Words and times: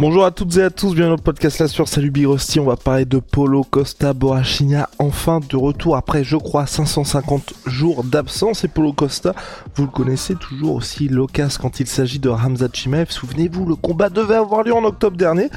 Bonjour 0.00 0.24
à 0.24 0.30
toutes 0.30 0.56
et 0.58 0.62
à 0.62 0.70
tous, 0.70 0.94
bienvenue 0.94 1.16
dans 1.16 1.16
le 1.16 1.22
podcast 1.22 1.58
là 1.58 1.66
sur 1.66 1.88
Salut 1.88 2.12
Big. 2.12 2.28
On 2.28 2.62
va 2.62 2.76
parler 2.76 3.04
de 3.04 3.18
Polo 3.18 3.64
Costa 3.64 4.12
Borrachina, 4.12 4.88
enfin 5.00 5.40
de 5.40 5.56
retour 5.56 5.96
après, 5.96 6.22
je 6.22 6.36
crois, 6.36 6.66
550 6.66 7.54
jours 7.66 8.04
d'absence. 8.04 8.62
Et 8.62 8.68
Polo 8.68 8.92
Costa, 8.92 9.34
vous 9.74 9.86
le 9.86 9.90
connaissez 9.90 10.36
toujours 10.36 10.76
aussi 10.76 11.08
loquace 11.08 11.58
quand 11.58 11.80
il 11.80 11.88
s'agit 11.88 12.20
de 12.20 12.28
Ramzat 12.28 12.68
Chimaev. 12.72 13.10
Souvenez-vous, 13.10 13.66
le 13.66 13.74
combat 13.74 14.08
devait 14.08 14.36
avoir 14.36 14.62
lieu 14.62 14.72
en 14.72 14.84
octobre 14.84 15.16
dernier. 15.16 15.48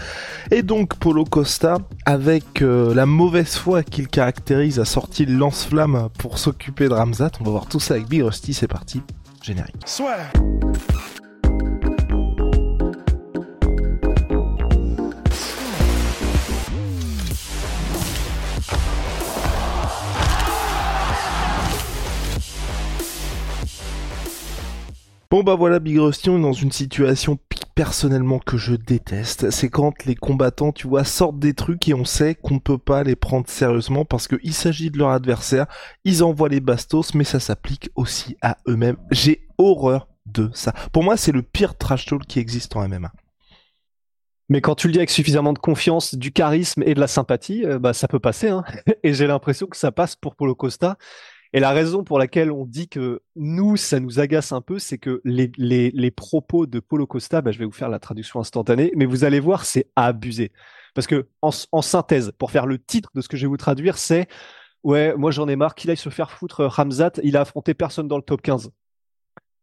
Et 0.49 0.63
donc 0.63 0.95
Polo 0.95 1.23
Costa, 1.23 1.77
avec 2.07 2.63
euh, 2.63 2.95
la 2.95 3.05
mauvaise 3.05 3.55
foi 3.57 3.83
qu'il 3.83 4.07
caractérise, 4.07 4.79
a 4.79 4.85
sorti 4.85 5.27
le 5.27 5.35
lance-flamme 5.35 6.09
pour 6.17 6.39
s'occuper 6.39 6.89
de 6.89 6.95
Ramzat. 6.95 7.29
On 7.41 7.43
va 7.43 7.51
voir 7.51 7.67
tout 7.67 7.79
ça 7.79 7.93
avec 7.93 8.07
Big 8.07 8.23
Rusty, 8.23 8.55
c'est 8.55 8.67
parti, 8.67 9.03
générique. 9.43 9.75
Bon 25.31 25.43
bah 25.43 25.55
voilà 25.55 25.79
Big 25.79 25.97
Rusty, 25.97 26.29
on 26.29 26.39
est 26.39 26.41
dans 26.41 26.51
une 26.51 26.73
situation 26.73 27.39
personnellement 27.73 28.37
que 28.37 28.57
je 28.57 28.75
déteste. 28.75 29.49
C'est 29.49 29.69
quand 29.69 30.03
les 30.03 30.13
combattants, 30.13 30.73
tu 30.73 30.89
vois, 30.89 31.05
sortent 31.05 31.39
des 31.39 31.53
trucs 31.53 31.87
et 31.87 31.93
on 31.93 32.03
sait 32.03 32.35
qu'on 32.35 32.59
peut 32.59 32.77
pas 32.77 33.03
les 33.03 33.15
prendre 33.15 33.47
sérieusement 33.47 34.03
parce 34.03 34.27
qu'il 34.27 34.53
s'agit 34.53 34.91
de 34.91 34.97
leur 34.97 35.11
adversaire. 35.11 35.67
Ils 36.03 36.21
envoient 36.21 36.49
les 36.49 36.59
bastos, 36.59 37.13
mais 37.13 37.23
ça 37.23 37.39
s'applique 37.39 37.89
aussi 37.95 38.35
à 38.41 38.57
eux-mêmes. 38.67 38.97
J'ai 39.11 39.47
horreur 39.57 40.09
de 40.25 40.49
ça. 40.53 40.73
Pour 40.91 41.01
moi, 41.01 41.15
c'est 41.15 41.31
le 41.31 41.43
pire 41.43 41.77
trash 41.77 42.07
talk 42.07 42.25
qui 42.25 42.39
existe 42.39 42.75
en 42.75 42.85
MMA. 42.85 43.13
Mais 44.49 44.59
quand 44.59 44.75
tu 44.75 44.87
le 44.87 44.91
dis 44.91 44.99
avec 44.99 45.11
suffisamment 45.11 45.53
de 45.53 45.59
confiance, 45.59 46.13
du 46.13 46.33
charisme 46.33 46.83
et 46.85 46.93
de 46.93 46.99
la 46.99 47.07
sympathie, 47.07 47.63
euh, 47.63 47.79
bah 47.79 47.93
ça 47.93 48.09
peut 48.09 48.19
passer. 48.19 48.49
Hein. 48.49 48.65
et 49.03 49.13
j'ai 49.13 49.27
l'impression 49.27 49.67
que 49.67 49.77
ça 49.77 49.93
passe 49.93 50.17
pour 50.17 50.35
Polo 50.35 50.55
Costa. 50.55 50.97
Et 51.53 51.59
la 51.59 51.71
raison 51.71 52.03
pour 52.03 52.17
laquelle 52.17 52.51
on 52.51 52.65
dit 52.65 52.87
que 52.87 53.21
nous, 53.35 53.75
ça 53.75 53.99
nous 53.99 54.19
agace 54.19 54.53
un 54.53 54.61
peu, 54.61 54.79
c'est 54.79 54.97
que 54.97 55.21
les, 55.25 56.11
propos 56.11 56.65
de 56.65 56.79
Polo 56.79 57.05
Costa, 57.05 57.41
bah, 57.41 57.51
je 57.51 57.59
vais 57.59 57.65
vous 57.65 57.71
faire 57.71 57.89
la 57.89 57.99
traduction 57.99 58.39
instantanée, 58.39 58.91
mais 58.95 59.05
vous 59.05 59.25
allez 59.25 59.41
voir, 59.41 59.65
c'est 59.65 59.87
abusé. 59.97 60.51
Parce 60.93 61.07
que 61.07 61.27
en, 61.41 61.51
en, 61.71 61.81
synthèse, 61.81 62.31
pour 62.37 62.51
faire 62.51 62.65
le 62.65 62.79
titre 62.79 63.09
de 63.15 63.21
ce 63.21 63.27
que 63.27 63.35
je 63.35 63.43
vais 63.43 63.49
vous 63.49 63.57
traduire, 63.57 63.97
c'est 63.97 64.27
ouais, 64.83 65.15
moi 65.15 65.31
j'en 65.31 65.47
ai 65.47 65.55
marre 65.55 65.75
qu'il 65.75 65.89
aille 65.89 65.97
se 65.97 66.09
faire 66.09 66.31
foutre 66.31 66.65
Ramzat, 66.65 67.13
il 67.23 67.37
a 67.37 67.41
affronté 67.41 67.73
personne 67.73 68.07
dans 68.07 68.17
le 68.17 68.23
top 68.23 68.41
15. 68.41 68.71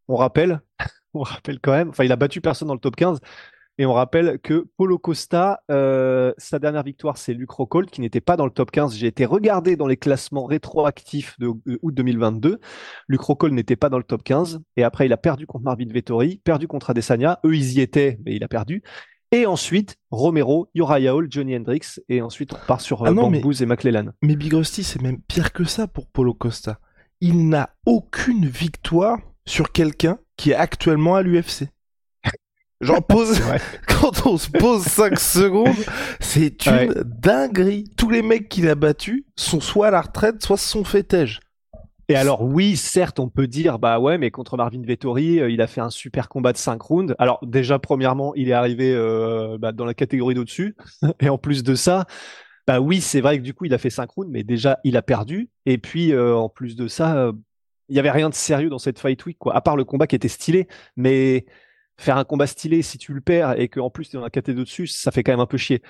On 0.09 0.17
rappelle, 0.17 0.61
on 1.15 1.23
rappelle 1.23 1.61
quand 1.61 1.73
même, 1.73 1.91
enfin 1.91 2.05
il 2.05 2.13
a 2.13 2.17
battu 2.17 2.41
personne 2.41 2.69
dans 2.69 2.75
le 2.75 2.81
top 2.81 2.97
15. 2.97 3.21
Et 3.81 3.87
on 3.87 3.93
rappelle 3.93 4.41
que 4.41 4.67
Polo 4.77 4.99
Costa, 4.99 5.63
euh, 5.71 6.33
sa 6.37 6.59
dernière 6.59 6.83
victoire, 6.83 7.17
c'est 7.17 7.33
Luc 7.33 7.51
Rockhold, 7.51 7.91
qui 7.91 8.01
n'était 8.01 8.21
pas 8.21 8.37
dans 8.37 8.45
le 8.45 8.51
top 8.51 8.73
15. 8.73 8.97
J'ai 8.97 9.07
été 9.07 9.25
regardé 9.25 9.77
dans 9.77 9.87
les 9.87 9.97
classements 9.97 10.47
rétroactifs 10.47 11.39
de, 11.39 11.47
août 11.47 11.95
2022. 11.95 12.59
Luc 13.07 13.21
Rockhold 13.21 13.55
n'était 13.55 13.77
pas 13.77 13.89
dans 13.89 13.99
le 13.99 14.03
top 14.03 14.25
15. 14.25 14.61
Et 14.77 14.83
après, 14.83 15.07
il 15.07 15.13
a 15.13 15.17
perdu 15.17 15.47
contre 15.47 15.65
Marvin 15.65 15.87
Vettori, 15.89 16.41
perdu 16.43 16.67
contre 16.67 16.91
Adesanya. 16.91 17.39
Eux, 17.45 17.55
ils 17.55 17.75
y 17.75 17.81
étaient, 17.81 18.19
mais 18.27 18.35
il 18.35 18.43
a 18.43 18.49
perdu. 18.49 18.83
Et 19.31 19.47
ensuite, 19.47 19.97
Romero, 20.11 20.69
Uriah 20.75 21.15
Hall, 21.15 21.29
Johnny 21.31 21.57
Hendricks. 21.57 22.01
Et 22.09 22.21
ensuite, 22.21 22.55
on 22.55 22.67
part 22.67 22.81
sur 22.81 23.07
ah 23.07 23.13
non, 23.13 23.31
mais, 23.31 23.41
et 23.41 23.67
McClellan. 23.67 24.07
Mais 24.23 24.35
Big 24.35 24.55
Rusty, 24.55 24.83
c'est 24.83 25.01
même 25.01 25.21
pire 25.21 25.53
que 25.53 25.63
ça 25.63 25.87
pour 25.87 26.09
Polo 26.09 26.35
Costa. 26.35 26.81
Il 27.21 27.49
n'a 27.49 27.71
aucune 27.87 28.47
victoire 28.47 29.19
sur 29.47 29.71
quelqu'un 29.71 30.19
qui 30.37 30.51
est 30.51 30.57
actuellement 30.57 31.15
à 31.15 31.23
l'UFC. 31.23 31.69
Genre 32.81 33.05
pose 33.05 33.41
quand 33.89 34.27
on 34.27 34.37
se 34.37 34.51
pose 34.51 34.83
5 34.83 35.19
secondes, 35.19 35.77
c'est 36.21 36.67
une 36.67 36.95
dinguerie. 37.05 37.85
Tous 37.97 38.11
les 38.11 38.23
mecs 38.23 38.49
qu'il 38.49 38.69
a 38.69 38.75
battus 38.75 39.25
sont 39.37 39.61
soit 39.61 39.89
à 39.89 39.91
la 39.91 40.01
retraite, 40.01 40.43
soit 40.43 40.57
se 40.57 40.69
sont 40.69 40.85
fait 40.85 41.03
tège. 41.03 41.41
Et 42.11 42.17
alors 42.17 42.43
oui, 42.43 42.77
certes, 42.77 43.19
on 43.19 43.29
peut 43.29 43.47
dire 43.47 43.79
bah 43.79 43.99
ouais, 43.99 44.17
mais 44.17 44.31
contre 44.31 44.57
Marvin 44.57 44.81
Vettori, 44.83 45.41
euh, 45.41 45.51
il 45.51 45.61
a 45.61 45.67
fait 45.67 45.83
un 45.83 45.91
super 45.91 46.29
combat 46.31 46.53
de 46.53 46.57
5 46.57 46.81
rounds. 46.81 47.15
Alors 47.19 47.39
déjà 47.43 47.79
premièrement, 47.79 48.35
il 48.35 48.49
est 48.49 48.55
arrivé 48.55 48.95
euh, 48.95 49.59
bah, 49.59 49.73
dans 49.73 49.85
la 49.85 49.93
catégorie 49.93 50.35
d'au-dessus 50.35 50.75
et 51.21 51.29
en 51.29 51.37
plus 51.37 51.63
de 51.63 51.75
ça, 51.75 52.07
bah 52.67 52.81
oui, 52.81 53.01
c'est 53.03 53.21
vrai 53.21 53.39
que 53.39 53.43
du 53.43 53.53
coup, 53.53 53.67
il 53.67 53.75
a 53.75 53.79
fait 53.79 53.91
5 53.91 54.11
rounds 54.11 54.31
mais 54.33 54.43
déjà 54.43 54.79
il 54.85 54.97
a 54.97 55.03
perdu 55.03 55.51
et 55.67 55.77
puis 55.77 56.13
euh, 56.13 56.35
en 56.35 56.49
plus 56.49 56.77
de 56.77 56.89
ça, 56.89 57.31
il 57.91 57.97
y 57.97 57.99
avait 57.99 58.11
rien 58.11 58.31
de 58.31 58.35
sérieux 58.35 58.71
dans 58.71 58.79
cette 58.79 58.99
fight 58.99 59.23
week 59.27 59.39
quoi, 59.39 59.55
à 59.55 59.61
part 59.61 59.77
le 59.77 59.85
combat 59.85 60.07
qui 60.07 60.17
était 60.17 60.29
stylé, 60.29 60.67
mais 60.97 61.45
faire 61.99 62.17
un 62.17 62.25
combat 62.25 62.47
stylé 62.47 62.83
si 62.83 62.97
tu 62.97 63.13
le 63.13 63.21
perds 63.21 63.59
et 63.61 63.69
qu'en 63.69 63.91
plus 63.91 64.09
tu 64.09 64.17
es 64.17 64.19
dans 64.19 64.25
la 64.25 64.31
catégorie 64.31 64.65
dessus, 64.65 64.87
ça 64.87 65.11
fait 65.11 65.23
quand 65.23 65.33
même 65.33 65.41
un 65.41 65.47
peu 65.47 65.59
chier. 65.59 65.83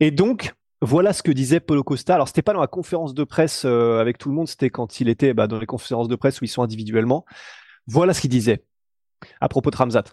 Et 0.00 0.10
donc, 0.10 0.54
voilà 0.80 1.12
ce 1.12 1.22
que 1.22 1.32
disait 1.32 1.60
Polo 1.60 1.82
Costa. 1.82 2.14
Alors, 2.14 2.28
c'était 2.28 2.42
pas 2.42 2.52
dans 2.52 2.60
la 2.60 2.68
conférence 2.68 3.12
de 3.12 3.24
presse 3.24 3.64
euh, 3.64 4.00
avec 4.00 4.16
tout 4.16 4.28
le 4.28 4.34
monde, 4.36 4.48
c'était 4.48 4.70
quand 4.70 5.00
il 5.00 5.08
était 5.08 5.34
bah, 5.34 5.48
dans 5.48 5.58
les 5.58 5.66
conférences 5.66 6.08
de 6.08 6.16
presse 6.16 6.40
où 6.40 6.44
ils 6.44 6.48
sont 6.48 6.62
individuellement. 6.62 7.24
Voilà 7.86 8.14
ce 8.14 8.20
qu'il 8.20 8.30
disait 8.30 8.64
à 9.40 9.48
propos 9.48 9.70
de 9.70 9.76
Ramzat. 9.76 10.04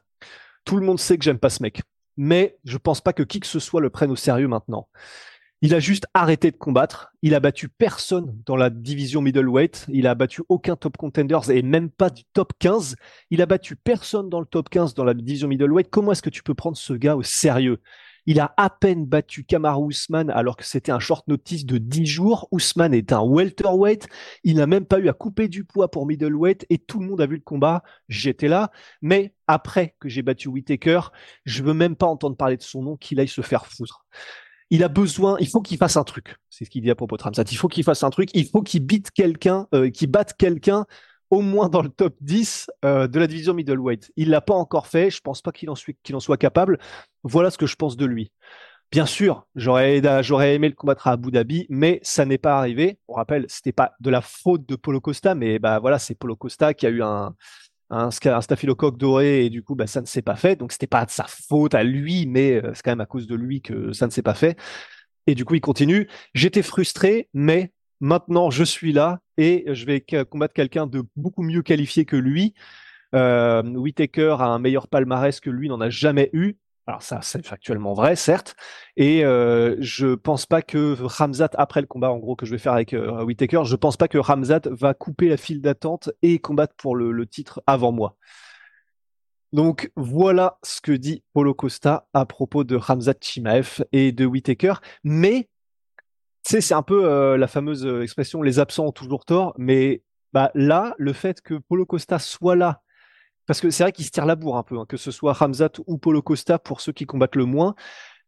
Tout 0.66 0.78
le 0.78 0.86
monde 0.86 1.00
sait 1.00 1.18
que 1.18 1.24
j'aime 1.24 1.38
pas 1.38 1.52
ce 1.52 1.62
mec, 1.62 1.84
mais 2.18 2.58
je 2.66 2.78
pense 2.78 3.02
pas 3.02 3.14
que 3.14 3.22
qui 3.22 3.40
que 3.40 3.48
ce 3.48 3.60
soit 3.60 3.82
le 3.82 3.92
prenne 3.92 4.10
au 4.10 4.16
sérieux 4.16 4.48
maintenant. 4.48 4.90
Il 5.66 5.74
a 5.74 5.80
juste 5.80 6.06
arrêté 6.14 6.52
de 6.52 6.58
combattre. 6.58 7.12
Il 7.24 7.34
a 7.34 7.40
battu 7.40 7.70
personne 7.70 8.40
dans 8.46 8.56
la 8.56 8.70
division 8.70 9.20
middleweight. 9.20 9.88
Il 9.90 10.06
a 10.06 10.14
battu 10.14 10.44
aucun 10.48 10.76
top 10.76 10.96
contenders 10.96 11.50
et 11.50 11.64
même 11.64 11.90
pas 11.90 12.12
du 12.12 12.24
top 12.34 12.54
15. 12.60 12.96
Il 13.32 13.42
a 13.42 13.48
battu 13.48 13.76
personne 13.76 14.30
dans 14.30 14.40
le 14.40 14.46
top 14.46 14.70
15 14.70 14.94
dans 14.94 15.04
la 15.04 15.16
division 15.16 15.48
middleweight. 15.48 15.90
Comment 15.90 16.12
est-ce 16.12 16.22
que 16.22 16.30
tu 16.30 16.44
peux 16.44 16.54
prendre 16.54 16.78
ce 16.78 16.94
gars 16.94 17.16
au 17.16 17.24
sérieux? 17.24 17.82
Il 18.28 18.40
a 18.40 18.54
à 18.58 18.70
peine 18.70 19.08
battu 19.08 19.44
Kamaru 19.44 19.90
Usman 19.90 20.30
alors 20.30 20.56
que 20.56 20.64
c'était 20.64 20.92
un 20.92 21.00
short 21.00 21.28
notice 21.28 21.66
de 21.66 21.80
10 21.80 22.06
jours. 22.06 22.48
Usman 22.52 22.94
est 22.94 23.12
un 23.12 23.24
welterweight. 23.24 24.08
Il 24.44 24.58
n'a 24.58 24.68
même 24.68 24.86
pas 24.86 25.00
eu 25.00 25.10
à 25.10 25.14
couper 25.14 25.48
du 25.48 25.64
poids 25.64 25.90
pour 25.90 26.06
middleweight 26.06 26.68
et 26.70 26.78
tout 26.78 27.00
le 27.00 27.08
monde 27.08 27.22
a 27.22 27.26
vu 27.26 27.38
le 27.38 27.42
combat. 27.42 27.82
J'étais 28.08 28.50
là. 28.50 28.70
Mais 29.02 29.34
après 29.48 29.96
que 30.00 30.10
j'ai 30.10 30.22
battu 30.22 30.48
Whitaker, 30.48 31.00
je 31.44 31.64
veux 31.64 31.74
même 31.74 31.96
pas 31.96 32.06
entendre 32.06 32.38
parler 32.38 32.58
de 32.58 32.62
son 32.62 32.84
nom, 32.84 32.98
qu'il 32.98 33.20
aille 33.20 33.28
se 33.28 33.42
faire 33.42 33.66
foutre 33.66 34.06
il 34.70 34.84
a 34.84 34.88
besoin, 34.88 35.38
il 35.40 35.48
faut 35.48 35.62
qu'il 35.62 35.78
fasse 35.78 35.98
un 35.98 36.04
truc. 36.04 36.36
C'est 36.50 36.66
ce 36.66 36.70
qu'il 36.70 36.82
dit 36.82 36.90
à 36.90 36.96
propos 36.96 37.18
de 37.18 37.24
Ramsat. 37.24 37.44
Il 37.52 37.58
faut 37.58 37.68
qu'il 37.68 37.84
fasse 37.84 38.04
un 38.04 38.10
truc. 38.10 38.30
Il 38.34 38.48
faut 38.48 38.62
qu'il 38.62 38.86
bite 38.86 39.12
quelqu'un, 39.12 39.68
euh, 39.74 39.90
qu'il 39.90 40.10
batte 40.10 40.36
quelqu'un 40.38 40.86
au 41.30 41.42
moins 41.42 41.70
dans 41.70 41.82
le 41.82 41.90
top 41.90 42.16
10 42.22 42.70
euh, 42.84 43.08
de 43.08 43.20
la 43.20 43.28
division 43.28 43.54
middleweight. 43.54 44.12
Il 44.16 44.30
l'a 44.30 44.42
pas 44.42 44.54
encore 44.54 44.88
fait. 44.88 45.10
Je 45.10 45.22
pense 45.22 45.42
pas 45.42 45.52
qu'il 45.52 45.70
en, 45.70 45.76
soit 46.20 46.38
capable. 46.38 46.80
Voilà 47.24 47.52
ce 47.52 47.58
que 47.58 47.68
je 47.68 47.76
pense 47.76 47.98
de 47.98 48.06
lui. 48.06 48.32
Bien 48.92 49.06
sûr, 49.06 49.46
j'aurais, 49.56 50.02
j'aurais 50.24 50.56
aimé 50.56 50.70
le 50.70 50.76
combattre 50.76 51.08
à 51.08 51.14
Abu 51.14 51.32
Dhabi, 51.32 51.66
mais 51.70 52.00
ça 52.04 52.24
n'est 52.24 52.38
pas 52.38 52.58
arrivé. 52.58 53.00
On 53.08 53.14
rappelle, 53.14 53.46
c'était 53.50 53.72
pas 53.72 53.94
de 54.00 54.10
la 54.10 54.22
faute 54.22 54.68
de 54.70 54.76
Polo 54.76 55.02
Costa, 55.02 55.36
mais 55.36 55.60
bah 55.60 55.80
voilà, 55.80 56.00
c'est 56.00 56.16
Polo 56.16 56.36
Costa 56.36 56.74
qui 56.74 56.86
a 56.86 56.90
eu 56.90 57.02
un, 57.02 57.36
un, 57.90 58.10
un 58.10 58.42
staphylocoque 58.42 58.98
doré 58.98 59.46
et 59.46 59.50
du 59.50 59.64
coup 59.64 59.76
bah, 59.76 59.88
ça 59.88 60.02
ne 60.02 60.06
s'est 60.06 60.22
pas 60.22 60.36
fait. 60.36 60.56
Donc 60.56 60.72
c'était 60.72 60.88
pas 60.88 61.06
de 61.06 61.12
sa 61.12 61.26
faute 61.28 61.76
à 61.76 61.84
lui 61.84 62.26
mais 62.28 62.64
euh, 62.64 62.72
c'est 62.74 62.82
quand 62.84 62.92
même 62.92 63.02
à 63.02 63.06
cause 63.06 63.28
de 63.28 63.36
lui 63.36 63.62
que 63.62 63.94
ça 63.94 64.08
ne 64.08 64.12
s'est 64.12 64.22
pas 64.22 64.34
fait. 64.34 64.58
Et 65.28 65.36
du 65.36 65.46
coup 65.46 65.56
il 65.56 65.62
continue. 65.62 66.08
J'étais 66.34 66.64
frustré 66.64 67.30
mais 67.34 67.72
maintenant 68.00 68.50
je 68.50 68.64
suis 68.64 68.94
là 68.94 69.20
et 69.38 69.66
je 69.74 69.86
vais 69.86 70.02
combattre 70.30 70.54
quelqu'un 70.54 70.88
de 70.88 71.04
beaucoup 71.16 71.44
mieux 71.44 71.62
qualifié 71.62 72.06
que 72.06 72.16
lui. 72.16 72.54
Euh, 73.14 73.64
Whitaker 73.64 74.38
a 74.40 74.46
un 74.46 74.60
meilleur 74.60 74.88
palmarès 74.88 75.40
que 75.40 75.50
lui 75.50 75.70
n'en 75.70 75.80
a 75.80 75.90
jamais 75.90 76.30
eu 76.34 76.58
alors 76.88 77.02
ça, 77.02 77.20
c'est 77.24 77.46
factuellement 77.46 77.94
vrai, 77.94 78.16
certes. 78.16 78.56
Et 78.96 79.26
euh, 79.26 79.76
je 79.80 80.14
pense 80.14 80.46
pas 80.46 80.62
que 80.62 80.96
Ramzat, 81.02 81.50
après 81.56 81.82
le 81.82 81.88
combat 81.88 82.12
en 82.12 82.18
gros 82.20 82.36
que 82.36 82.46
je 82.46 82.52
vais 82.52 82.60
faire 82.60 82.74
avec 82.74 82.94
euh, 82.94 83.24
Whitaker, 83.24 83.64
je 83.66 83.76
pense 83.76 83.98
pas 83.98 84.08
que 84.08 84.20
Ramzat 84.20 84.62
va 84.66 84.94
couper 84.94 85.28
la 85.28 85.38
file 85.38 85.62
d'attente 85.62 86.12
et 86.22 86.38
combattre 86.38 86.76
pour 86.76 86.96
le, 86.96 87.26
titre 87.26 87.64
avant 87.66 87.92
moi. 87.92 88.18
Donc 89.52 89.92
voilà 89.96 90.60
ce 90.62 90.80
que 90.80 90.92
dit 90.92 91.24
Polo 91.34 91.56
Costa 91.56 92.08
à 92.14 92.26
propos 92.26 92.64
de 92.64 92.76
Ramzat 92.76 93.16
Chimaev 93.20 93.84
et 93.92 94.12
de 94.12 94.26
Whitaker. 94.26 94.76
Mais 95.04 95.50
c'est 96.44 96.72
un 96.74 96.84
peu 96.84 97.06
euh, 97.06 97.36
la 97.38 97.48
fameuse 97.48 97.88
expression 98.04 98.44
les 98.44 98.60
absents 98.60 98.86
ont 98.86 98.92
toujours 98.92 99.26
tort. 99.26 99.56
Mais 99.58 100.04
bah, 100.34 100.52
là, 100.54 100.94
le 101.00 101.14
fait 101.14 101.42
que 101.42 101.56
Polo 101.56 101.88
Costa 101.88 102.20
soit 102.20 102.56
là 102.56 102.84
parce 103.46 103.62
que 103.62 103.70
c'est 103.70 103.84
vrai 103.84 103.92
qu'il 103.92 104.06
se 104.06 104.12
tire 104.12 104.26
la 104.26 104.36
bourre 104.36 104.58
un 104.58 104.64
peu, 104.64 104.80
hein, 104.80 104.86
que 104.88 104.98
ce 104.98 105.12
soit 105.12 105.34
Ramzat 105.34 105.70
ou 105.88 105.98
Polo 105.98 106.22
Costa 106.22 106.60
pour 106.60 106.82
ceux 106.82 106.92
qui 106.94 107.06
combattent 107.06 107.36
le 107.36 107.46
moins. 107.46 107.76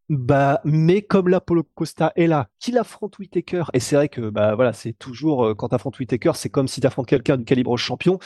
Bah, 0.10 0.62
mais 0.64 1.02
comme 1.02 1.28
là, 1.30 1.42
Polo 1.42 1.64
Costa 1.75 2.14
est 2.16 2.28
là, 2.28 2.50
qu'il 2.60 2.78
affronte 2.78 3.19
Whitaker, 3.19 3.66
et 3.74 3.80
c'est 3.81 3.98
vrai 3.98 4.10
que 4.10 4.30
bah 4.30 4.56
voilà, 4.56 4.72
c'est 4.74 4.94
toujours 4.94 5.46
euh, 5.48 5.56
quand 5.56 5.69
t'affrontes 5.69 6.00
Whitaker, 6.00 6.31
c'est 6.36 6.50
comme 6.50 6.68
si 6.69 6.80
t'affrontes 6.81 7.08
quelqu'un 7.08 7.38
du 7.38 7.44
calibre 7.46 7.75
champion. 7.78 8.19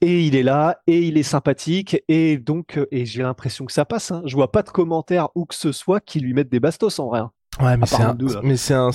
Et 0.00 0.22
il 0.26 0.34
est 0.36 0.42
là, 0.42 0.80
et 0.88 0.98
il 1.06 1.16
est 1.18 1.22
sympathique, 1.22 2.02
et 2.08 2.36
donc, 2.38 2.76
euh, 2.78 2.86
et 2.90 3.06
j'ai 3.06 3.22
l'impression 3.22 3.66
que 3.66 3.72
ça 3.72 3.84
passe. 3.84 4.10
Hein. 4.10 4.22
Je 4.26 4.34
vois 4.34 4.50
pas 4.52 4.62
de 4.62 4.70
commentaires 4.70 5.28
ou 5.36 5.46
que 5.46 5.54
ce 5.54 5.72
soit 5.72 6.00
qui 6.00 6.20
lui 6.20 6.34
mettent 6.34 6.50
des 6.50 6.60
bastos 6.60 6.98
en 6.98 7.08
vrai. 7.08 7.20
hein. 7.20 7.32
Ouais, 7.62 7.76
mais 7.76 7.86
c'est 7.86 8.02
un, 8.02 8.14
deux, 8.14 8.40
mais 8.42 8.56
c'est 8.56 8.74
un, 8.74 8.90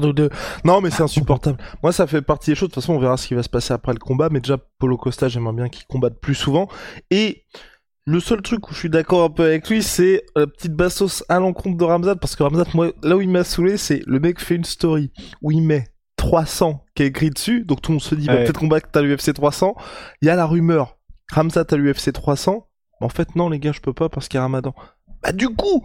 nous 0.00 0.12
deux. 0.12 0.30
Non, 0.64 0.80
mais 0.80 0.90
c'est 0.90 1.02
insupportable. 1.02 1.58
Moi, 1.82 1.92
ça 1.92 2.06
fait 2.06 2.22
partie 2.22 2.50
des 2.50 2.54
choses. 2.54 2.70
De 2.70 2.74
toute 2.74 2.82
façon, 2.82 2.94
on 2.94 2.98
verra 2.98 3.16
ce 3.16 3.26
qui 3.26 3.34
va 3.34 3.42
se 3.42 3.48
passer 3.48 3.74
après 3.74 3.92
le 3.92 3.98
combat. 3.98 4.28
Mais 4.30 4.40
déjà, 4.40 4.56
Polo 4.78 4.96
Costa, 4.96 5.28
j'aimerais 5.28 5.54
bien 5.54 5.68
qu'il 5.68 5.84
combatte 5.86 6.18
plus 6.18 6.34
souvent. 6.34 6.68
Et 7.10 7.44
le 8.06 8.20
seul 8.20 8.40
truc 8.40 8.70
où 8.70 8.74
je 8.74 8.78
suis 8.78 8.90
d'accord 8.90 9.24
un 9.24 9.30
peu 9.30 9.44
avec 9.44 9.68
lui, 9.68 9.82
c'est 9.82 10.24
la 10.34 10.46
petite 10.46 10.72
bastos 10.72 11.24
à 11.28 11.38
l'encontre 11.38 11.76
de 11.76 11.84
Ramzat. 11.84 12.16
Parce 12.16 12.36
que 12.36 12.42
Ramzat, 12.42 12.64
moi, 12.72 12.90
là 13.02 13.16
où 13.16 13.20
il 13.20 13.28
m'a 13.28 13.44
saoulé, 13.44 13.76
c'est 13.76 14.02
le 14.06 14.18
mec 14.18 14.40
fait 14.40 14.54
une 14.54 14.64
story 14.64 15.12
où 15.42 15.50
il 15.50 15.62
met 15.62 15.88
300 16.16 16.84
qui 16.94 17.02
est 17.02 17.06
écrit 17.08 17.30
dessus. 17.30 17.64
Donc 17.64 17.82
tout 17.82 17.92
le 17.92 17.96
monde 17.96 18.02
se 18.02 18.14
dit, 18.14 18.26
bah, 18.26 18.36
peut-être 18.36 18.60
combattre 18.60 18.88
à 18.94 19.02
l'UFC 19.02 19.34
300. 19.34 19.74
Il 20.22 20.28
y 20.28 20.30
a 20.30 20.36
la 20.36 20.46
rumeur. 20.46 20.96
Ramzat 21.32 21.66
à 21.70 21.76
l'UFC 21.76 22.12
300. 22.12 22.66
En 23.00 23.08
fait, 23.10 23.36
non, 23.36 23.50
les 23.50 23.58
gars, 23.58 23.72
je 23.72 23.80
peux 23.80 23.92
pas 23.92 24.08
parce 24.08 24.28
qu'il 24.28 24.38
y 24.38 24.40
a 24.40 24.42
Ramadan. 24.42 24.74
Bah, 25.22 25.32
du 25.32 25.48
coup, 25.48 25.84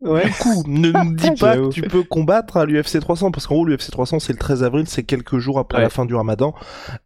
Ouais. 0.00 0.24
Du 0.26 0.32
coup, 0.32 0.62
ne 0.66 0.90
nous 1.04 1.14
dis 1.14 1.30
pas 1.32 1.56
que 1.56 1.68
tu 1.70 1.82
peux 1.82 2.02
combattre 2.02 2.56
à 2.56 2.64
l'UFC 2.64 3.00
300 3.00 3.30
parce 3.30 3.46
qu'en 3.46 3.54
gros 3.56 3.64
l'UFC 3.66 3.90
300 3.90 4.18
c'est 4.20 4.32
le 4.32 4.38
13 4.38 4.62
avril, 4.64 4.86
c'est 4.86 5.02
quelques 5.04 5.38
jours 5.38 5.58
après 5.58 5.78
Ouais. 5.78 5.84
la 5.84 5.90
fin 5.90 6.06
du 6.06 6.14
Ramadan. 6.14 6.54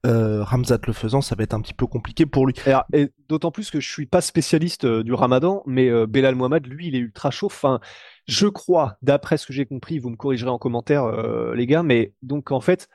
Euh, 0.06 0.42
Ramzat 0.44 0.78
le 0.86 0.92
faisant, 0.92 1.20
ça 1.20 1.34
va 1.34 1.42
être 1.44 1.54
un 1.54 1.60
petit 1.60 1.74
peu 1.74 1.86
compliqué 1.86 2.24
pour 2.26 2.46
lui. 2.46 2.54
Et 2.92 3.10
d'autant 3.28 3.50
plus 3.50 3.70
que 3.70 3.80
je 3.80 3.90
suis 3.90 4.06
pas 4.06 4.20
spécialiste 4.20 4.84
euh, 4.84 5.02
du 5.02 5.12
Ramadan, 5.12 5.62
mais 5.66 5.88
euh, 5.88 6.06
Belal 6.06 6.34
Mohamed, 6.34 6.66
lui, 6.66 6.88
il 6.88 6.94
est 6.94 7.00
ultra 7.00 7.30
chaud. 7.30 7.46
Enfin, 7.46 7.80
je 8.26 8.46
crois, 8.46 8.96
d'après 9.02 9.36
ce 9.38 9.46
que 9.46 9.52
j'ai 9.52 9.66
compris, 9.66 9.98
vous 9.98 10.10
me 10.10 10.16
corrigerez 10.16 10.50
en 10.50 10.58
commentaire, 10.58 11.04
euh, 11.04 11.54
les 11.54 11.66
gars, 11.66 11.82
mais 11.82 12.14
donc 12.22 12.52
en 12.52 12.60
fait, 12.60 12.88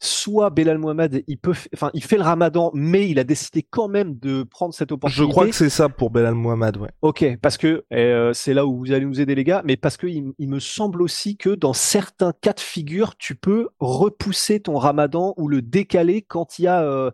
soit 0.00 0.50
Belal 0.50 0.78
Mohamed, 0.78 1.22
il 1.28 1.38
peut, 1.38 1.54
enfin, 1.74 1.90
il 1.94 2.02
fait 2.02 2.16
le 2.16 2.22
Ramadan, 2.22 2.70
mais 2.74 3.08
il 3.08 3.18
a 3.18 3.24
décidé 3.24 3.62
quand 3.62 3.86
même 3.88 4.18
de 4.18 4.42
prendre 4.42 4.74
cette 4.74 4.90
Je 4.90 4.94
opportunité. 4.94 5.30
crois 5.30 5.46
que 5.46 5.54
c'est 5.54 5.68
ça 5.68 5.88
pour 5.88 6.10
Belal 6.10 6.34
Mohamed, 6.34 6.78
ouais. 6.78 6.88
Ok, 7.02 7.24
parce 7.42 7.58
que 7.58 7.84
euh, 7.92 8.32
c'est 8.32 8.54
là 8.54 8.66
où 8.66 8.78
vous 8.78 8.92
allez 8.92 9.04
nous 9.04 9.20
aider 9.20 9.34
les 9.34 9.44
gars, 9.44 9.62
mais 9.64 9.76
parce 9.76 9.96
que 9.98 10.06
il, 10.06 10.32
il 10.38 10.48
me 10.48 10.58
semble 10.58 11.02
aussi 11.02 11.36
que 11.36 11.50
dans 11.50 11.74
certains 11.74 12.32
cas 12.40 12.54
de 12.54 12.60
figure, 12.60 13.16
tu 13.16 13.34
peux 13.34 13.68
repousser 13.78 14.60
ton 14.60 14.76
ramadan 14.76 15.34
ou 15.36 15.48
le 15.48 15.62
décaler 15.62 16.22
quand 16.22 16.58
il 16.58 16.62
y 16.62 16.66
a 16.66 16.82
euh, 16.82 17.10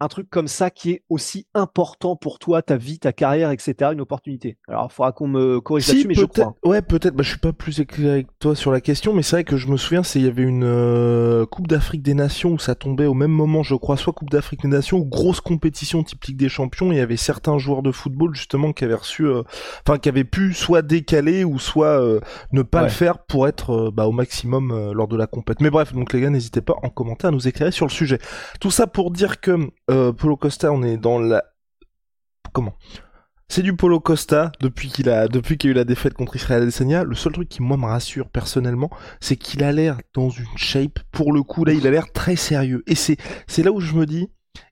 un 0.00 0.08
truc 0.08 0.28
comme 0.30 0.48
ça 0.48 0.70
qui 0.70 0.90
est 0.92 1.02
aussi 1.08 1.46
important 1.54 2.16
pour 2.16 2.38
toi, 2.38 2.62
ta 2.62 2.76
vie, 2.76 2.98
ta 2.98 3.12
carrière, 3.12 3.50
etc., 3.50 3.90
une 3.92 4.00
opportunité. 4.00 4.56
Alors, 4.68 4.88
il 4.90 4.94
faudra 4.94 5.12
qu'on 5.12 5.28
me 5.28 5.60
corrige 5.60 5.84
Si, 5.84 5.90
là-dessus, 5.92 6.08
mais 6.08 6.14
je 6.14 6.24
crois. 6.24 6.56
Ouais, 6.64 6.82
peut-être. 6.82 7.14
Bah, 7.14 7.22
je 7.22 7.28
suis 7.30 7.38
pas 7.38 7.52
plus 7.52 7.80
éclairé 7.80 8.10
avec 8.12 8.26
toi 8.38 8.54
sur 8.54 8.72
la 8.72 8.80
question, 8.80 9.12
mais 9.12 9.22
c'est 9.22 9.36
vrai 9.36 9.44
que 9.44 9.56
je 9.56 9.68
me 9.68 9.76
souviens, 9.76 10.02
c'est 10.02 10.18
il 10.18 10.24
y 10.24 10.28
avait 10.28 10.42
une 10.42 10.64
euh, 10.64 11.44
Coupe 11.46 11.66
d'Afrique 11.68 12.02
des 12.02 12.14
Nations 12.14 12.52
où 12.52 12.58
ça 12.58 12.74
tombait 12.74 13.06
au 13.06 13.14
même 13.14 13.30
moment, 13.30 13.62
je 13.62 13.74
crois, 13.74 13.96
soit 13.96 14.12
Coupe 14.12 14.30
d'Afrique 14.30 14.62
des 14.62 14.68
Nations 14.68 14.98
ou 14.98 15.04
grosse 15.04 15.40
compétition 15.40 16.02
type 16.02 16.24
Ligue 16.24 16.36
des 16.38 16.48
Champions. 16.48 16.90
Il 16.92 16.96
y 16.98 17.00
avait 17.00 17.16
certains 17.16 17.58
joueurs 17.58 17.82
de 17.82 17.92
football 17.92 18.34
justement 18.34 18.72
qui 18.72 18.84
avaient 18.84 18.94
reçu, 18.94 19.26
euh, 19.26 19.42
enfin 19.86 19.98
qui 19.98 20.08
avaient 20.08 20.24
pu 20.24 20.54
soit 20.54 20.82
décaler 20.82 21.44
ou 21.44 21.58
soit 21.58 22.00
euh, 22.00 22.20
ne 22.52 22.62
pas 22.62 22.78
Ouais. 22.80 22.84
le 22.84 22.90
faire 22.90 23.18
pour 23.18 23.46
être 23.46 23.90
bah, 23.92 24.06
au 24.06 24.12
maximum 24.12 24.92
lors 24.92 25.06
de 25.08 25.16
la 25.16 25.26
compète. 25.26 25.60
Mais 25.60 25.68
bref, 25.70 25.92
donc 25.92 26.12
les 26.14 26.20
gars, 26.22 26.30
n'hésitez 26.30 26.62
pas 26.62 26.74
en 26.82 26.88
commentaire 26.88 27.28
à 27.28 27.30
nous 27.32 27.46
éclairer 27.46 27.72
sur 27.72 27.84
le 27.84 27.90
sujet. 27.90 28.18
Tout 28.60 28.70
ça 28.70 28.86
pour 28.86 29.10
dire 29.10 29.40
que 29.42 29.68
euh, 29.90 30.12
Polo 30.12 30.36
Costa, 30.36 30.72
on 30.72 30.82
est 30.82 30.96
dans 30.96 31.18
la 31.18 31.44
comment? 32.52 32.74
C'est 33.48 33.62
du 33.62 33.74
Polo 33.74 33.98
Costa 33.98 34.52
depuis 34.60 34.88
qu'il 34.88 35.10
a 35.10 35.26
depuis 35.26 35.58
a 35.60 35.66
eu 35.66 35.72
la 35.72 35.82
défaite 35.82 36.14
contre 36.14 36.36
Israël 36.36 36.62
Adesanya. 36.62 37.02
Le 37.02 37.16
seul 37.16 37.32
truc 37.32 37.48
qui 37.48 37.62
moi 37.62 37.76
me 37.76 37.86
rassure 37.86 38.28
personnellement, 38.28 38.90
c'est 39.20 39.36
qu'il 39.36 39.64
a 39.64 39.72
l'air 39.72 39.98
dans 40.14 40.30
une 40.30 40.46
shape. 40.56 41.00
Pour 41.10 41.32
le 41.32 41.42
coup 41.42 41.64
là, 41.64 41.72
il 41.72 41.84
a 41.86 41.90
l'air 41.90 42.12
très 42.12 42.36
sérieux. 42.36 42.84
Et 42.86 42.94
c'est 42.94 43.16
c'est 43.48 43.64
là 43.64 43.72
où 43.72 43.80
je 43.80 43.94
me 43.94 44.06
dis 44.06 44.28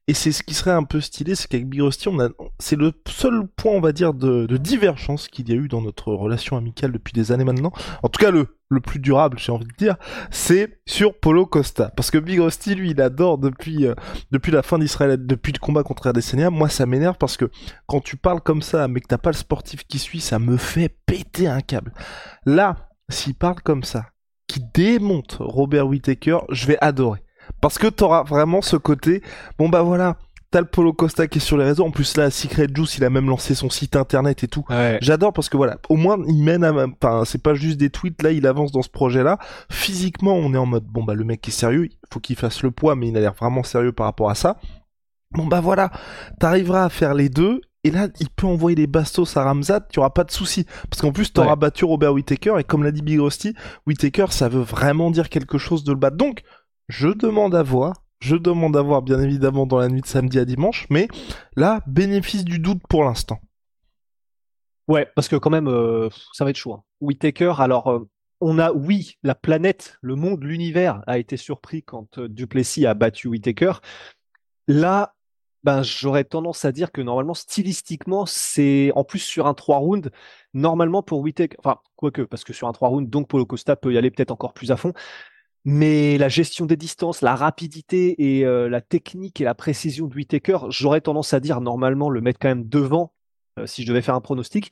et 0.07 0.15
c'est 0.15 0.33
ce 0.33 0.43
qui 0.43 0.55
serait 0.55 0.71
un 0.71 0.85
peu 0.85 1.01
stylé, 1.01 1.35
c'est 1.35 1.49
qu'avec 1.49 1.69
Big 1.69 1.83
Rusty, 1.83 2.09
on 2.09 2.19
a 2.19 2.29
c'est 2.59 2.77
le 2.77 2.93
seul 3.07 3.47
point 3.57 3.73
on 3.73 3.81
va 3.81 3.93
dire 3.93 4.15
de, 4.15 4.47
de 4.47 4.57
divergence 4.57 5.29
qu'il 5.29 5.49
y 5.49 5.53
a 5.53 5.57
eu 5.57 5.69
dans 5.69 5.83
notre 5.83 6.13
relation 6.13 6.57
amicale 6.57 6.93
depuis 6.93 7.13
des 7.13 7.33
années 7.33 7.45
maintenant. 7.45 7.73
En 8.03 8.09
tout 8.09 8.19
cas 8.19 8.31
le 8.31 8.47
le 8.71 8.81
plus 8.81 8.99
durable, 8.99 9.39
j'ai 9.39 9.51
envie 9.51 9.65
de 9.65 9.73
dire, 9.79 9.97
c'est 10.31 10.81
sur 10.87 11.19
Polo 11.19 11.47
Costa 11.47 11.91
parce 11.97 12.11
que 12.11 12.19
Big 12.19 12.39
Rusty 12.39 12.75
lui, 12.75 12.91
il 12.91 13.01
adore 13.01 13.39
depuis 13.39 13.87
euh, 13.87 13.95
depuis 14.31 14.53
la 14.53 14.63
fin 14.63 14.79
d'Israël, 14.79 15.27
depuis 15.27 15.53
le 15.53 15.59
combat 15.59 15.83
contre 15.83 16.07
Adesanya. 16.07 16.51
Moi, 16.51 16.69
ça 16.69 16.87
m'énerve 16.87 17.17
parce 17.19 17.37
que 17.37 17.51
quand 17.87 18.01
tu 18.01 18.17
parles 18.17 18.41
comme 18.41 18.63
ça, 18.63 18.89
mais 18.89 19.01
que 19.01 19.07
t'as 19.07 19.19
pas 19.19 19.31
le 19.31 19.37
sportif 19.37 19.87
qui 19.87 19.99
suit, 19.99 20.21
ça 20.21 20.39
me 20.39 20.57
fait 20.57 20.95
péter 21.07 21.49
un 21.49 21.61
câble. 21.61 21.93
Là, 22.45 22.91
s'il 23.09 23.35
parle 23.35 23.61
comme 23.63 23.85
ça, 23.85 24.07
qui 24.47 24.61
démonte 24.75 25.37
Robert 25.41 25.87
Whittaker, 25.87 26.41
je 26.51 26.67
vais 26.67 26.79
adorer. 26.81 27.21
Parce 27.61 27.79
que 27.79 27.87
t'auras 27.89 28.23
vraiment 28.23 28.63
ce 28.63 28.77
côté, 28.77 29.23
bon 29.59 29.69
bah 29.69 29.83
voilà, 29.83 30.17
t'as 30.51 30.61
le 30.61 30.67
Polo 30.67 30.93
Costa 30.93 31.27
qui 31.27 31.39
est 31.39 31.41
sur 31.41 31.57
les 31.59 31.65
réseaux, 31.65 31.85
en 31.85 31.91
plus 31.91 32.17
là, 32.17 32.31
Secret 32.31 32.69
Juice, 32.73 32.99
il 32.99 33.05
a 33.05 33.11
même 33.11 33.29
lancé 33.29 33.55
son 33.55 33.69
site 33.69 33.97
internet 33.97 34.45
et 34.45 34.49
tout. 34.49 34.65
Ouais. 34.71 34.99
J'adore 35.03 35.33
parce 35.33 35.49
que 35.49 35.57
voilà, 35.57 35.79
au 35.89 35.97
moins 35.97 36.19
il 36.27 36.43
mène 36.43 36.65
à, 36.65 36.73
enfin 36.73 37.25
c'est 37.25 37.43
pas 37.43 37.55
juste 37.55 37.77
des 37.79 37.91
tweets, 37.91 38.23
là 38.23 38.31
il 38.31 38.47
avance 38.47 38.71
dans 38.73 38.83
ce 38.83 38.89
projet-là. 38.91 39.39
Physiquement, 39.71 40.35
on 40.35 40.55
est 40.55 40.59
en 40.59 40.67
mode 40.67 40.85
bon 40.85 41.03
bah 41.03 41.15
le 41.15 41.25
mec 41.25 41.47
est 41.49 41.51
sérieux, 41.53 41.87
il 41.87 41.99
faut 42.13 42.21
qu'il 42.21 42.37
fasse 42.37 42.63
le 42.63 42.71
poids, 42.71 42.95
mais 42.95 43.09
il 43.09 43.17
a 43.17 43.21
l'air 43.21 43.35
vraiment 43.35 43.63
sérieux 43.63 43.93
par 43.93 44.07
rapport 44.07 44.31
à 44.31 44.35
ça. 44.35 44.57
Bon 45.33 45.47
bah 45.47 45.61
voilà, 45.61 45.91
t'arriveras 46.41 46.85
à 46.85 46.89
faire 46.89 47.15
les 47.15 47.29
deux. 47.29 47.61
Et 47.85 47.93
là, 47.93 48.09
il 48.19 48.29
peut 48.29 48.47
envoyer 48.49 48.75
les 48.75 48.89
bastos 48.89 49.37
à 49.37 49.45
Ramzat, 49.45 49.83
tu 49.93 50.01
auras 50.01 50.11
pas 50.11 50.25
de 50.25 50.33
souci. 50.33 50.67
Parce 50.91 51.01
qu'en 51.01 51.13
plus, 51.13 51.33
t'auras 51.33 51.51
Ouais. 51.51 51.57
battu 51.57 51.85
Robert 51.85 52.13
Whittaker, 52.13 52.55
et 52.59 52.65
comme 52.65 52.83
l'a 52.83 52.91
dit 52.91 53.03
Big 53.03 53.21
Rusty, 53.21 53.55
Whittaker, 53.87 54.27
ça 54.31 54.49
veut 54.49 54.63
vraiment 54.63 55.13
dire 55.13 55.29
quelque 55.29 55.59
chose 55.59 55.85
de 55.85 55.93
le 55.93 55.99
battre. 55.99 56.17
Donc, 56.17 56.43
je 56.89 57.09
demande 57.09 57.55
à 57.55 57.63
voir, 57.63 58.05
je 58.21 58.37
demande 58.37 58.77
à 58.77 58.83
voir, 58.83 59.03
bien 59.03 59.21
évidemment, 59.21 59.67
dans 59.67 59.79
la 59.79 59.89
nuit 59.89 60.01
de 60.01 60.07
samedi 60.07 60.39
à 60.39 60.45
dimanche, 60.45 60.87
mais 60.91 61.09
là, 61.57 61.81
bénéfice 61.87 62.45
du 62.45 62.59
doute 62.59 62.83
pour 62.89 63.05
l'instant. 63.05 63.41
Ouais, 64.89 65.07
parce 65.15 65.29
que 65.29 65.37
quand 65.37 65.51
même, 65.51 65.69
euh, 65.69 66.09
ça 66.33 66.45
va 66.45 66.51
être 66.51 66.57
chaud. 66.57 66.73
hein. 66.73 66.83
Whittaker, 67.01 67.55
alors, 67.59 67.89
euh, 67.89 68.09
on 68.41 68.59
a, 68.59 68.73
oui, 68.73 69.17
la 69.23 69.35
planète, 69.35 69.99
le 70.01 70.15
monde, 70.15 70.43
l'univers 70.43 71.03
a 71.07 71.19
été 71.19 71.37
surpris 71.37 71.83
quand 71.83 72.19
euh, 72.19 72.29
Duplessis 72.29 72.87
a 72.87 72.95
battu 72.95 73.29
Whittaker. 73.29 73.73
Là, 74.67 75.15
ben, 75.65 75.83
j'aurais 75.83 76.25
tendance 76.25 76.65
à 76.65 76.73
dire 76.73 76.93
que 76.93 77.01
normalement, 77.03 77.35
stylistiquement, 77.35 78.27
c'est 78.27 78.93
en 78.95 79.05
plus 79.05 79.19
sur 79.19 79.47
un 79.47 79.55
3 79.55 79.79
rounds, 79.79 80.11
normalement 80.55 81.03
pour 81.03 81.21
Whittaker, 81.21 81.57
enfin, 81.59 81.79
quoique, 81.97 82.23
parce 82.23 82.45
que 82.45 82.53
sur 82.53 82.69
un 82.69 82.73
3 82.73 82.89
rounds, 82.89 83.11
donc 83.11 83.29
Polo 83.29 83.45
Costa 83.45 83.77
peut 83.77 83.93
y 83.93 83.99
aller 83.99 84.11
peut-être 84.11 84.31
encore 84.31 84.55
plus 84.55 84.71
à 84.71 84.77
fond. 84.77 84.93
Mais 85.65 86.19
la 86.19 86.29
gestion 86.29 86.67
des 86.67 86.77
distances, 86.77 87.21
la 87.21 87.35
rapidité 87.35 88.39
et 88.39 88.47
euh, 88.47 88.69
la 88.69 88.81
technique 88.81 89.41
et 89.41 89.45
la 89.45 89.55
précision 89.55 90.07
de 90.07 90.15
Whittaker, 90.15 90.59
j'aurais 90.71 91.01
tendance 91.01 91.35
à 91.35 91.41
dire 91.41 91.61
normalement 91.61 92.11
le 92.11 92.21
mettre 92.21 92.39
quand 92.39 92.49
même 92.49 92.69
devant 92.69 93.13
euh, 93.59 93.67
si 93.67 93.83
je 93.83 93.89
devais 93.89 94.03
faire 94.03 94.15
un 94.15 94.21
pronostic. 94.21 94.71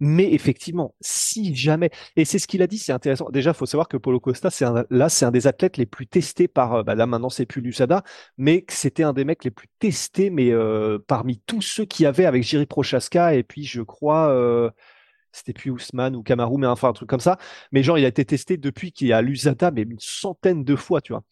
Mais 0.00 0.32
effectivement, 0.32 0.94
si 1.00 1.56
jamais, 1.56 1.90
et 2.14 2.24
c'est 2.24 2.38
ce 2.38 2.46
qu'il 2.46 2.62
a 2.62 2.68
dit, 2.68 2.78
c'est 2.78 2.92
intéressant. 2.92 3.30
Déjà, 3.30 3.52
faut 3.52 3.66
savoir 3.66 3.88
que 3.88 3.96
Polo 3.96 4.20
Costa, 4.20 4.48
c'est 4.48 4.64
là, 4.90 5.08
c'est 5.08 5.24
un 5.24 5.32
des 5.32 5.48
athlètes 5.48 5.76
les 5.76 5.86
plus 5.86 6.06
testés 6.06 6.46
par, 6.46 6.74
euh, 6.74 6.82
bah 6.84 6.94
là 6.94 7.06
maintenant 7.06 7.30
c'est 7.30 7.46
plus 7.46 7.60
l'USADA, 7.60 8.04
mais 8.36 8.64
c'était 8.68 9.02
un 9.02 9.12
des 9.12 9.24
mecs 9.24 9.42
les 9.42 9.50
plus 9.50 9.68
testés, 9.80 10.30
mais 10.30 10.52
euh, 10.52 10.98
parmi 11.04 11.40
tous 11.46 11.62
ceux 11.62 11.84
qu'il 11.84 12.04
y 12.04 12.06
avait 12.06 12.26
avec 12.26 12.44
Jiri 12.44 12.66
Prochaska, 12.66 13.34
et 13.34 13.42
puis 13.42 13.64
je 13.64 13.82
crois, 13.82 14.28
euh, 14.30 14.70
c'était 15.32 15.52
plus 15.52 15.70
Ousmane 15.70 16.16
ou 16.16 16.22
Kamaru, 16.22 16.58
mais 16.58 16.66
enfin 16.66 16.88
un 16.88 16.92
truc 16.92 17.08
comme 17.08 17.20
ça. 17.20 17.38
Mais 17.72 17.82
genre, 17.82 17.98
il 17.98 18.04
a 18.04 18.08
été 18.08 18.24
testé 18.24 18.56
depuis 18.56 18.92
qu'il 18.92 19.10
est 19.10 19.12
à 19.12 19.22
l'USADA, 19.22 19.70
mais 19.70 19.82
une 19.82 19.98
centaine 20.00 20.64
de 20.64 20.76
fois, 20.76 21.00
tu 21.00 21.12
vois. 21.12 21.22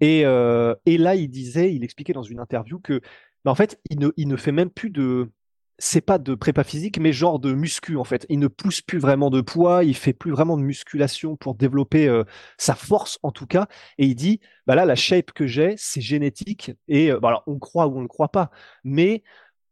Et, 0.00 0.24
euh, 0.24 0.74
et 0.86 0.98
là, 0.98 1.14
il 1.14 1.28
disait, 1.28 1.74
il 1.74 1.84
expliquait 1.84 2.12
dans 2.12 2.22
une 2.22 2.40
interview 2.40 2.78
que, 2.80 3.00
bah, 3.44 3.50
en 3.50 3.54
fait, 3.54 3.80
il 3.90 3.98
ne, 3.98 4.10
il 4.16 4.28
ne 4.28 4.36
fait 4.36 4.52
même 4.52 4.70
plus 4.70 4.90
de, 4.90 5.30
c'est 5.78 6.00
pas 6.00 6.18
de 6.18 6.34
prépa 6.34 6.64
physique, 6.64 6.98
mais 6.98 7.12
genre 7.12 7.38
de 7.38 7.52
muscu 7.52 7.96
en 7.96 8.04
fait. 8.04 8.26
Il 8.28 8.40
ne 8.40 8.48
pousse 8.48 8.80
plus 8.80 8.98
vraiment 8.98 9.30
de 9.30 9.40
poids, 9.40 9.84
il 9.84 9.94
fait 9.94 10.12
plus 10.12 10.32
vraiment 10.32 10.56
de 10.56 10.62
musculation 10.62 11.36
pour 11.36 11.54
développer 11.54 12.08
euh, 12.08 12.24
sa 12.58 12.74
force 12.74 13.18
en 13.22 13.30
tout 13.30 13.46
cas. 13.46 13.68
Et 13.98 14.06
il 14.06 14.14
dit, 14.16 14.40
bah 14.66 14.74
là, 14.74 14.84
la 14.84 14.96
shape 14.96 15.32
que 15.32 15.46
j'ai, 15.46 15.74
c'est 15.76 16.00
génétique. 16.00 16.72
Et 16.88 17.12
euh, 17.12 17.20
bah 17.20 17.28
alors, 17.28 17.44
on 17.46 17.58
croit 17.58 17.86
ou 17.86 17.98
on 17.98 18.02
ne 18.02 18.08
croit 18.08 18.28
pas, 18.30 18.50
mais 18.84 19.22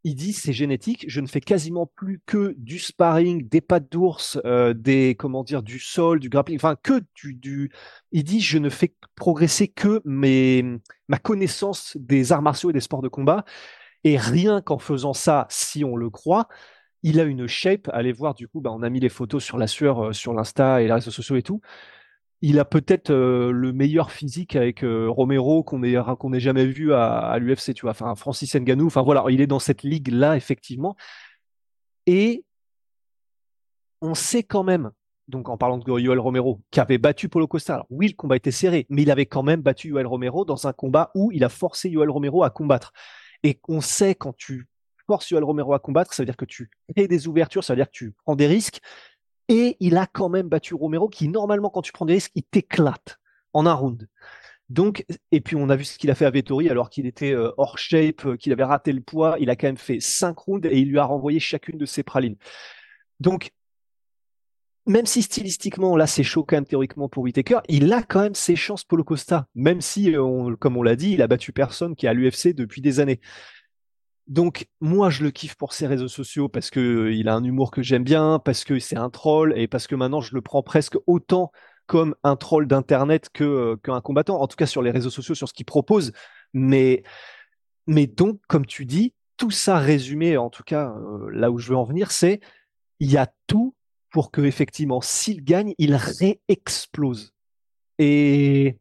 il 0.03 0.15
dit 0.15 0.33
c'est 0.33 0.53
génétique. 0.53 1.05
Je 1.07 1.21
ne 1.21 1.27
fais 1.27 1.41
quasiment 1.41 1.85
plus 1.85 2.21
que 2.25 2.55
du 2.57 2.79
sparring, 2.79 3.47
des 3.47 3.61
pattes 3.61 3.91
d'ours, 3.91 4.39
euh, 4.45 4.73
des 4.73 5.15
comment 5.15 5.43
dire, 5.43 5.63
du 5.63 5.79
sol, 5.79 6.19
du 6.19 6.29
grappling, 6.29 6.57
enfin 6.57 6.75
que 6.81 7.03
du. 7.15 7.71
Il 8.11 8.23
dit 8.23 8.41
je 8.41 8.57
ne 8.57 8.69
fais 8.69 8.95
progresser 9.15 9.67
que 9.67 10.01
mes 10.05 10.63
ma 11.07 11.17
connaissance 11.17 11.97
des 11.99 12.31
arts 12.31 12.41
martiaux 12.41 12.69
et 12.69 12.73
des 12.73 12.79
sports 12.81 13.01
de 13.01 13.09
combat. 13.09 13.45
Et 14.03 14.17
rien 14.17 14.61
qu'en 14.61 14.79
faisant 14.79 15.13
ça, 15.13 15.47
si 15.49 15.83
on 15.83 15.95
le 15.95 16.09
croit, 16.09 16.47
il 17.03 17.19
a 17.19 17.23
une 17.23 17.47
shape. 17.47 17.89
Allez 17.93 18.11
voir, 18.11 18.33
du 18.35 18.47
coup, 18.47 18.61
bah, 18.61 18.71
on 18.73 18.83
a 18.83 18.89
mis 18.89 18.99
les 18.99 19.09
photos 19.09 19.43
sur 19.43 19.57
la 19.57 19.67
sueur, 19.67 20.07
euh, 20.07 20.13
sur 20.13 20.33
l'Insta 20.33 20.81
et 20.81 20.87
les 20.87 20.93
réseaux 20.93 21.11
sociaux 21.11 21.35
et 21.35 21.43
tout. 21.43 21.61
Il 22.41 22.59
a 22.59 22.65
peut-être 22.65 23.09
euh, 23.09 23.51
le 23.51 23.73
meilleur 23.73 24.11
physique 24.11 24.55
avec 24.55 24.83
euh, 24.83 25.09
Romero 25.09 25.63
qu'on 25.63 25.81
ait, 25.83 26.39
jamais 26.39 26.65
vu 26.65 26.93
à, 26.93 27.37
l'UFC, 27.39 27.73
tu 27.73 27.81
vois. 27.81 27.91
Enfin, 27.91 28.13
Francis 28.15 28.55
Ngannou. 28.55 28.85
Enfin, 28.85 29.01
voilà, 29.01 29.25
il 29.29 29.41
est 29.41 29.47
dans 29.47 29.59
cette 29.59 29.83
ligue-là, 29.83 30.35
effectivement. 30.35 30.95
Et 32.05 32.45
on 34.01 34.13
sait 34.13 34.43
quand 34.43 34.63
même, 34.63 34.91
donc 35.27 35.49
en 35.49 35.57
parlant 35.57 35.77
de 35.79 35.99
Yoel 35.99 36.19
Romero, 36.19 36.61
qui 36.69 36.79
avait 36.79 36.99
battu 36.99 37.27
Polo 37.27 37.47
Costa. 37.47 37.73
Alors 37.73 37.87
oui, 37.89 38.07
le 38.07 38.13
combat 38.13 38.35
était 38.35 38.51
serré, 38.51 38.85
mais 38.89 39.01
il 39.01 39.11
avait 39.11 39.25
quand 39.25 39.43
même 39.43 39.61
battu 39.61 39.89
Yoel 39.89 40.05
Romero 40.05 40.45
dans 40.45 40.67
un 40.67 40.73
combat 40.73 41.11
où 41.15 41.31
il 41.31 41.43
a 41.43 41.49
forcé 41.49 41.89
Yoel 41.89 42.11
Romero 42.11 42.43
à 42.43 42.51
combattre. 42.51 42.93
Et 43.43 43.59
on 43.67 43.81
sait 43.81 44.15
quand 44.15 44.35
tu 44.35 44.67
forces 45.07 45.29
Yoel 45.31 45.43
Romero 45.43 45.73
à 45.73 45.79
combattre, 45.79 46.13
ça 46.13 46.21
veut 46.21 46.25
dire 46.25 46.37
que 46.37 46.45
tu 46.45 46.69
crées 46.93 47.07
des 47.07 47.27
ouvertures, 47.27 47.63
ça 47.63 47.73
veut 47.73 47.77
dire 47.77 47.87
que 47.87 47.97
tu 47.97 48.13
prends 48.23 48.35
des 48.35 48.47
risques. 48.47 48.79
Et 49.49 49.77
il 49.79 49.97
a 49.97 50.07
quand 50.07 50.29
même 50.29 50.49
battu 50.49 50.73
Romero, 50.73 51.07
qui 51.07 51.29
normalement, 51.29 51.69
quand 51.69 51.81
tu 51.81 51.91
prends 51.91 52.05
des 52.05 52.13
risques, 52.13 52.31
il 52.35 52.43
t'éclate 52.43 53.19
en 53.53 53.65
un 53.65 53.73
round. 53.73 54.07
Donc, 54.69 55.05
et 55.31 55.39
puis 55.39 55.55
on 55.55 55.69
a 55.69 55.75
vu 55.77 55.85
ce 55.85 55.97
qu'il 55.97 56.11
a 56.11 56.15
fait 56.15 56.25
à 56.25 56.29
Vettori 56.29 56.69
alors 56.69 56.89
qu'il 56.89 57.05
était 57.05 57.31
euh, 57.31 57.51
hors 57.57 57.77
shape, 57.77 58.25
euh, 58.25 58.35
qu'il 58.35 58.51
avait 58.51 58.65
raté 58.65 58.91
le 58.91 59.01
poids. 59.01 59.37
Il 59.39 59.49
a 59.49 59.55
quand 59.55 59.67
même 59.67 59.77
fait 59.77 60.01
cinq 60.01 60.37
rounds 60.39 60.67
et 60.69 60.77
il 60.77 60.89
lui 60.89 60.99
a 60.99 61.05
renvoyé 61.05 61.39
chacune 61.39 61.77
de 61.77 61.85
ses 61.85 62.03
pralines. 62.03 62.35
Donc, 63.21 63.51
même 64.85 65.05
si 65.05 65.21
stylistiquement, 65.21 65.95
là, 65.97 66.07
c'est 66.07 66.23
même 66.51 66.65
théoriquement 66.65 67.09
pour 67.09 67.23
Whitaker, 67.23 67.59
il 67.67 67.91
a 67.91 68.03
quand 68.03 68.21
même 68.21 68.35
ses 68.35 68.55
chances 68.55 68.83
Polo 68.83 69.03
Costa, 69.03 69.47
même 69.53 69.81
si, 69.81 70.15
euh, 70.15 70.55
comme 70.57 70.77
on 70.77 70.83
l'a 70.83 70.95
dit, 70.95 71.11
il 71.11 71.21
a 71.21 71.27
battu 71.27 71.51
personne 71.51 71.95
qui 71.95 72.05
est 72.05 72.09
à 72.09 72.13
l'UFC 72.13 72.53
depuis 72.53 72.81
des 72.81 72.99
années. 72.99 73.19
Donc, 74.27 74.67
moi, 74.81 75.09
je 75.09 75.23
le 75.23 75.31
kiffe 75.31 75.55
pour 75.55 75.73
ses 75.73 75.87
réseaux 75.87 76.09
sociaux 76.09 76.49
parce 76.49 76.69
que 76.69 76.79
euh, 76.79 77.13
il 77.13 77.29
a 77.29 77.35
un 77.35 77.43
humour 77.43 77.71
que 77.71 77.81
j'aime 77.81 78.03
bien, 78.03 78.39
parce 78.43 78.65
que 78.65 78.77
c'est 78.79 78.97
un 78.97 79.09
troll 79.09 79.57
et 79.57 79.67
parce 79.67 79.87
que 79.87 79.95
maintenant, 79.95 80.21
je 80.21 80.35
le 80.35 80.41
prends 80.41 80.63
presque 80.63 80.97
autant 81.07 81.51
comme 81.85 82.15
un 82.23 82.35
troll 82.35 82.67
d'internet 82.67 83.29
que 83.33 83.43
euh, 83.45 83.75
qu'un 83.77 84.01
combattant. 84.01 84.41
En 84.41 84.47
tout 84.47 84.57
cas, 84.57 84.65
sur 84.65 84.81
les 84.81 84.91
réseaux 84.91 85.09
sociaux, 85.09 85.35
sur 85.35 85.47
ce 85.47 85.53
qu'il 85.53 85.65
propose. 85.65 86.11
Mais, 86.53 87.03
mais 87.87 88.07
donc, 88.07 88.41
comme 88.47 88.65
tu 88.65 88.85
dis, 88.85 89.13
tout 89.37 89.51
ça 89.51 89.77
résumé, 89.77 90.35
en 90.35 90.49
tout 90.49 90.63
cas, 90.63 90.93
là 91.31 91.51
où 91.51 91.57
je 91.57 91.69
veux 91.69 91.77
en 91.77 91.83
venir, 91.85 92.11
c'est 92.11 92.41
il 92.99 93.11
y 93.11 93.17
a 93.17 93.31
tout 93.45 93.75
pour 94.09 94.31
que 94.31 94.41
effectivement, 94.41 94.99
s'il 95.01 95.43
gagne, 95.43 95.73
il 95.77 95.95
réexplose. 95.95 97.33
Et 97.99 98.77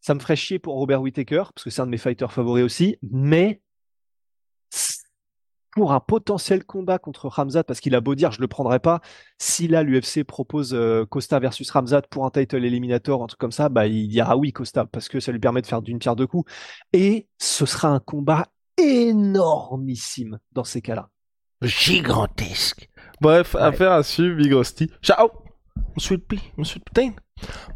ça 0.00 0.14
me 0.14 0.20
ferait 0.20 0.36
chier 0.36 0.58
pour 0.58 0.74
Robert 0.74 1.02
Whittaker, 1.02 1.44
parce 1.54 1.64
que 1.64 1.70
c'est 1.70 1.80
un 1.80 1.86
de 1.86 1.90
mes 1.90 1.98
fighters 1.98 2.32
favoris 2.32 2.64
aussi, 2.64 2.96
mais 3.02 3.60
pour 5.72 5.92
un 5.92 6.00
potentiel 6.00 6.64
combat 6.64 6.98
contre 6.98 7.28
Ramzat, 7.28 7.64
parce 7.64 7.80
qu'il 7.80 7.94
a 7.94 8.00
beau 8.00 8.14
dire 8.14 8.32
je 8.32 8.40
le 8.40 8.48
prendrai 8.48 8.78
pas, 8.78 9.00
si 9.38 9.68
là 9.68 9.82
l'UFC 9.82 10.24
propose 10.24 10.74
euh, 10.74 11.06
Costa 11.06 11.38
versus 11.38 11.70
Ramzat 11.70 12.02
pour 12.02 12.26
un 12.26 12.30
title 12.30 12.64
éliminator, 12.64 13.22
un 13.22 13.26
truc 13.26 13.40
comme 13.40 13.52
ça, 13.52 13.68
bah 13.68 13.86
il 13.86 14.08
dira 14.08 14.36
oui 14.36 14.52
Costa, 14.52 14.84
parce 14.84 15.08
que 15.08 15.20
ça 15.20 15.32
lui 15.32 15.38
permet 15.38 15.62
de 15.62 15.66
faire 15.66 15.82
d'une 15.82 15.98
pierre 15.98 16.16
deux 16.16 16.26
coups. 16.26 16.50
Et 16.92 17.28
ce 17.38 17.66
sera 17.66 17.88
un 17.88 18.00
combat 18.00 18.48
énormissime 18.76 20.38
dans 20.52 20.64
ces 20.64 20.82
cas-là. 20.82 21.08
Gigantesque. 21.62 22.88
Bref, 23.20 23.54
affaire 23.54 23.92
à 23.92 24.02
suivre, 24.02 24.36
Big. 24.36 24.54
Ciao 25.02 25.28
Mon 25.76 25.98
Sweet 25.98 26.26
Pea, 26.26 26.40
mon 26.56 26.64
Sweet 26.64 26.84
Putain 26.84 27.12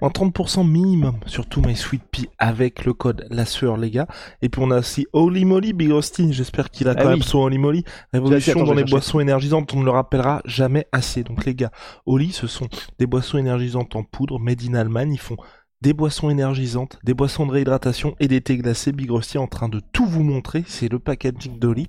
en 0.01 0.09
30% 0.09 0.69
minimum 0.69 1.17
sur 1.27 1.47
tout 1.47 1.61
My 1.63 1.77
Sweet 1.77 2.03
Pea 2.11 2.29
avec 2.39 2.85
le 2.85 2.93
code 2.93 3.27
la 3.31 3.45
sueur 3.45 3.77
les 3.77 3.91
gars. 3.91 4.07
Et 4.43 4.49
puis 4.49 4.61
on 4.63 4.71
a 4.71 4.79
aussi 4.79 5.07
Holy 5.13 5.45
Moly 5.45 5.73
Big 5.73 5.91
Rusty. 5.91 6.33
J'espère 6.33 6.71
qu'il 6.71 6.89
a 6.89 6.93
ah 6.97 7.03
quand 7.03 7.09
même 7.09 7.23
son 7.23 7.39
Holy 7.39 7.59
Moly. 7.59 7.85
Révolution 8.13 8.65
dans 8.65 8.75
les 8.75 8.85
boissons 8.85 9.21
énergisantes 9.21 9.73
on 9.75 9.81
ne 9.81 9.85
le 9.85 9.91
rappellera 9.91 10.43
jamais 10.45 10.87
assez. 10.93 11.25
Donc 11.25 11.45
les 11.45 11.55
gars 11.55 11.71
Holy 12.07 12.33
ce 12.33 12.47
sont 12.47 12.69
des 12.99 13.07
boissons 13.07 13.39
énergisantes 13.39 13.97
en 13.97 14.03
poudre 14.03 14.39
made 14.39 14.63
in 14.63 14.75
Allemagne. 14.75 15.13
Ils 15.13 15.21
font 15.21 15.37
des 15.81 15.93
boissons 15.93 16.31
énergisantes, 16.31 16.99
des 17.05 17.13
boissons 17.13 17.47
de 17.47 17.53
réhydratation 17.53 18.17
et 18.19 18.29
des 18.29 18.41
thés 18.41 18.57
glacés. 18.57 18.93
Big 18.93 19.11
Rusty 19.11 19.39
en 19.39 19.47
train 19.47 19.69
de 19.69 19.81
tout 19.93 20.07
vous 20.07 20.23
montrer. 20.23 20.65
C'est 20.67 20.91
le 20.91 20.99
packaging 20.99 21.59
d'Oli. 21.59 21.87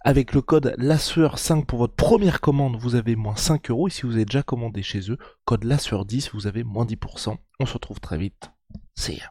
Avec 0.00 0.32
le 0.32 0.42
code 0.42 0.74
LASSEUR5 0.78 1.66
pour 1.66 1.78
votre 1.80 1.94
première 1.94 2.40
commande, 2.40 2.76
vous 2.76 2.94
avez 2.94 3.16
moins 3.16 3.36
5 3.36 3.70
euros. 3.70 3.88
Et 3.88 3.90
si 3.90 4.02
vous 4.02 4.14
avez 4.14 4.24
déjà 4.24 4.42
commandé 4.42 4.82
chez 4.82 5.10
eux, 5.10 5.18
code 5.44 5.64
LASSEUR10, 5.64 6.30
vous 6.32 6.46
avez 6.46 6.64
moins 6.64 6.84
10%. 6.84 7.36
On 7.60 7.66
se 7.66 7.72
retrouve 7.74 8.00
très 8.00 8.18
vite. 8.18 8.50
C'est 8.94 9.14
ya. 9.16 9.30